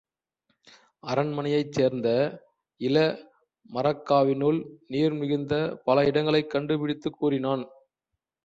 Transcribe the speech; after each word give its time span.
அரண்மனையைச் 1.03 1.71
சேர்ந்த 1.71 2.07
இள 2.81 2.97
மரக்காவினுள் 3.69 4.59
நீர் 4.87 5.13
மிகுந்த 5.13 5.53
பல 5.85 6.05
இடங்களைக் 6.05 6.49
கண்டு 6.49 6.79
பிடித்துக் 6.79 7.19
கூறினான். 7.19 7.65